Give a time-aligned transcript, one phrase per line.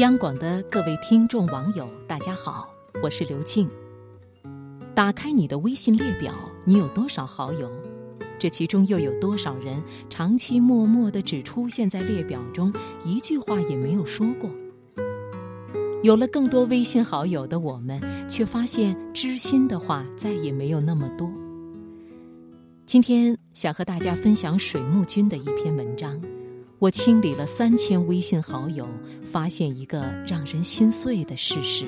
[0.00, 2.72] 央广的各位听众网友，大家好，
[3.02, 3.68] 我是刘静。
[4.94, 6.32] 打开你的微信列表，
[6.64, 7.70] 你有多少好友？
[8.38, 12.72] 这其中又有多少人长期默默的只出现在列表中，
[13.04, 14.50] 一句话也没有说过？
[16.02, 21.30] 有了更多微信好友的我们，却发现知心的话再也没有那么多。
[22.86, 26.18] 今天想和大家分享水木君的一篇文章。
[26.80, 28.88] 我清理了三千微信好友，
[29.30, 31.84] 发现一个让人心碎的事实。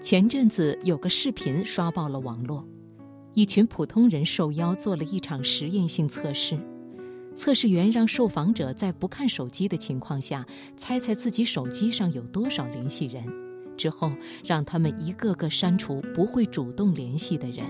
[0.00, 2.66] 前阵子有个视频刷爆了网络，
[3.34, 6.58] 一群普通人受邀做了一场实验性测试。
[7.34, 10.46] 测试员让受访者在不看手机的情况下，
[10.78, 13.22] 猜猜自己手机上有多少联系人，
[13.80, 14.12] 之后
[14.44, 17.64] 让他们一个个删除不会主动联系的人。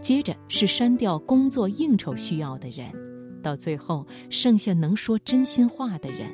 [0.00, 2.88] 接着是删掉工作应酬需要的人，
[3.40, 6.28] 到最后剩下能说真心话的人。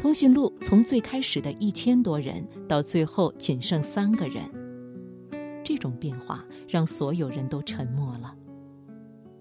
[0.00, 4.42] 通讯录从最开始的一千多人，到最后仅剩三个人。
[5.62, 8.34] 这种变化让所有人都沉默了。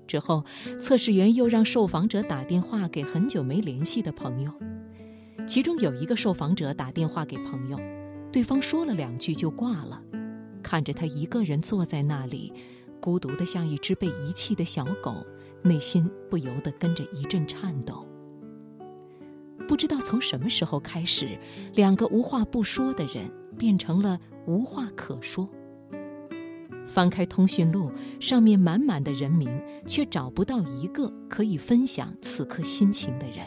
[0.06, 0.46] 之后，
[0.80, 4.52] 测试员又让受访者打电话给很久没联系的朋友，
[5.48, 7.80] 其中有一个受访者打电话给朋友，
[8.32, 10.02] 对方说了两句就挂了。
[10.62, 12.54] 看着他一个人坐在那里，
[13.00, 15.26] 孤独的像一只被遗弃的小狗，
[15.64, 18.06] 内心不由得跟着一阵颤抖。
[19.68, 21.38] 不知道从什么时候开始，
[21.74, 25.50] 两个无话不说的人变成了无话可说。
[26.88, 29.50] 翻开通讯录，上面满满的人名，
[29.86, 33.46] 却找不到一个可以分享此刻心情的人。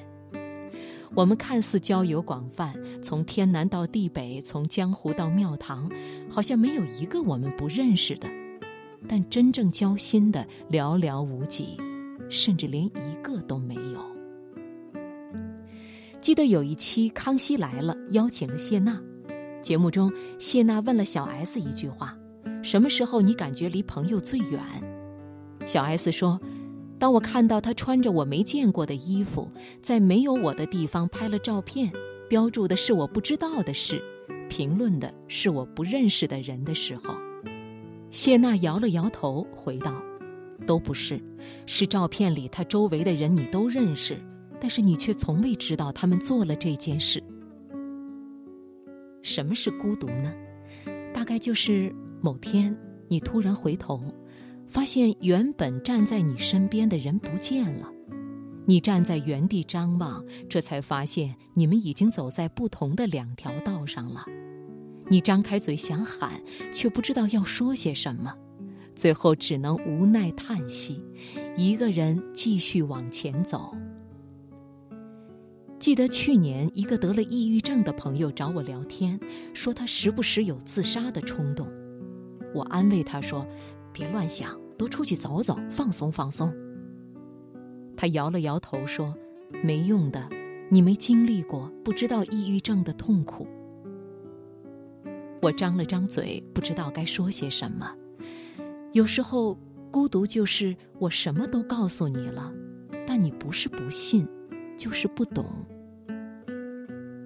[1.14, 5.91] 我们看似交友广泛，从天南到地北，从江湖到庙堂，
[6.28, 8.27] 好像没有一个我们不认识的，
[9.06, 11.77] 但真正交心的寥寥无几，
[12.30, 14.02] 甚至连一个都没有。
[16.18, 18.98] 记得有一期《康熙来了》，邀请了谢娜，
[19.61, 22.17] 节目中谢娜问了小 S 一句话
[22.64, 24.61] ：“什么时候你感觉离朋友最远？”
[25.67, 26.40] 小 S 说。
[27.02, 29.51] 当我看到他穿着我没见过的衣服，
[29.83, 31.90] 在没有我的地方拍了照片，
[32.29, 34.01] 标注的是我不知道的事，
[34.48, 37.17] 评论的是我不认识的人的时候，
[38.08, 40.01] 谢娜摇了摇头，回道
[40.64, 41.20] ：“都不是，
[41.67, 44.17] 是照片里他周围的人你都认识，
[44.61, 47.20] 但是你却从未知道他们做了这件事。
[49.23, 50.33] 什么是孤独呢？
[51.12, 54.01] 大概就是某天你突然回头。”
[54.72, 57.92] 发现原本站在你身边的人不见了，
[58.64, 64.24] 你站在原地张望，这才发现你们已经走在不同的两条道上了。
[65.08, 66.40] 你张开嘴想喊，
[66.72, 68.34] 却不知道要说些什么，
[68.94, 71.05] 最后只能无奈叹息，
[71.55, 73.77] 一个人继续往前走。
[75.78, 79.20] 记得去年，一个得了抑郁症的朋友找我聊天，
[79.52, 81.68] 说他时不时有自杀的冲动。
[82.55, 83.46] 我安慰他说
[83.92, 86.52] ：“别乱想。”多出去走走，放松放松。
[87.96, 89.14] 他摇了摇头说
[89.62, 90.28] ：“没用的，
[90.68, 93.46] 你没经历过，不知道抑郁症的痛苦。”
[95.40, 97.94] 我张了张嘴，不知道该说些什么。
[98.92, 99.56] 有时候，
[99.92, 102.52] 孤独就是我什么都告诉你了，
[103.06, 104.26] 但你不是不信，
[104.76, 105.46] 就是不懂。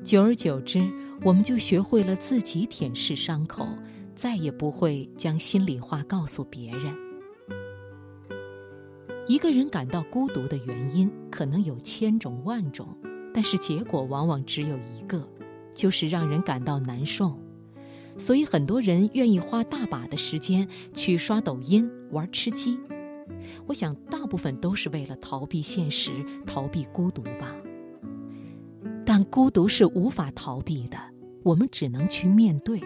[0.04, 0.86] 久而久之，
[1.22, 3.66] 我们就学会了自己舔舐伤口，
[4.14, 7.05] 再也不会将心里话告诉别人。
[9.28, 12.88] 一个人感到孤独的原因可能有千种万种，
[13.34, 15.28] 但是结果往往只有一个，
[15.74, 17.36] 就是让人感到难受。
[18.16, 22.78] 所以很多人愿意花大把的时间去刷抖音、玩吃鸡。
[23.66, 26.12] 我想，大部分都是为了逃避现实、
[26.46, 27.54] 逃避孤独吧。
[29.04, 30.96] 但孤独是无法逃避的，
[31.42, 32.80] 我们只能去面对。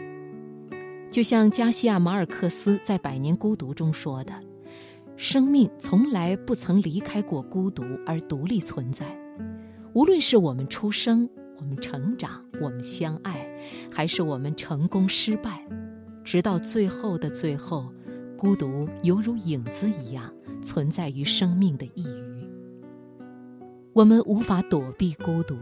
[1.10, 4.32] 就像加西亚马尔克斯在《百年孤独》中说的。
[5.22, 9.04] 生命从来不曾离开过孤独而独立存在，
[9.92, 11.28] 无论是我们出生、
[11.58, 13.46] 我们成长、我们相爱，
[13.92, 15.62] 还是我们成功失败，
[16.24, 17.92] 直到最后的最后，
[18.34, 20.32] 孤独犹如影子一样
[20.62, 22.48] 存在于生命的一隅。
[23.92, 25.54] 我们无法躲避孤独，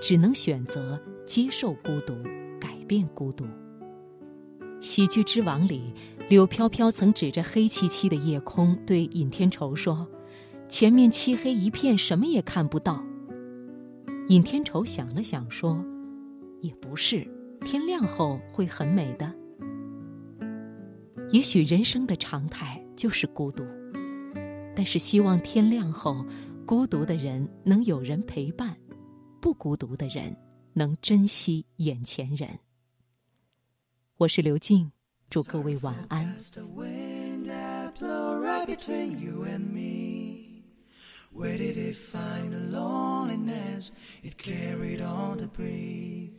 [0.00, 0.96] 只能选择
[1.26, 2.14] 接受孤独，
[2.60, 3.44] 改变孤独。
[4.80, 5.92] 喜剧之王里。
[6.28, 10.08] 柳飘飘曾指着黑漆漆的夜空对尹天仇说
[10.68, 13.04] ：“前面漆黑一片，什么也看不到。”
[14.28, 15.84] 尹天仇想了想说
[16.62, 17.26] ：“也不是，
[17.64, 19.34] 天亮后会很美的。
[21.30, 23.64] 也许人生的常态就是孤独，
[24.76, 26.24] 但是希望天亮后，
[26.64, 28.76] 孤独的人能有人陪伴，
[29.40, 30.32] 不孤独的人
[30.74, 32.48] 能珍惜眼前人。
[34.19, 34.91] 我是刘静，
[35.29, 36.35] 祝各位晚安。
[41.37, 43.91] Where did it find the loneliness
[44.23, 46.31] it carried on to breathe?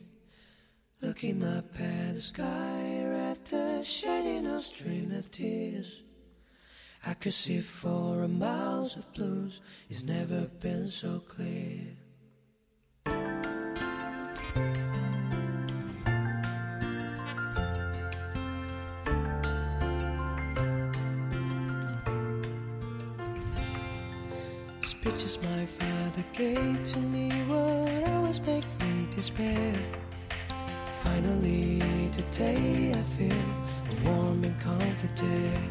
[0.99, 6.01] Looking up at the sky after shedding a string of tears.
[7.05, 11.80] I could see for a miles of blues, it's never been so clear.
[25.02, 29.74] Pictures my father gave to me would always make me despair.
[31.02, 31.82] Finally,
[32.12, 33.48] today I feel
[34.04, 35.70] warm and comforted.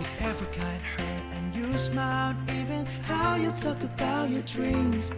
[0.00, 5.10] You ever got hurt and you smiled, even how you talk about your dreams.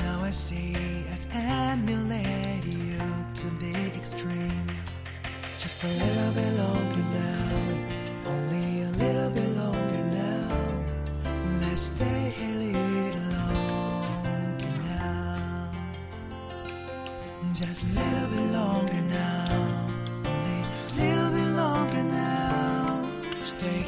[0.00, 0.76] Now I see
[1.12, 3.00] I've emulated you
[3.38, 4.70] to the extreme.
[5.56, 6.85] Just a little bit longer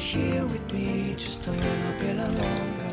[0.09, 2.88] here with me just a little bit longer.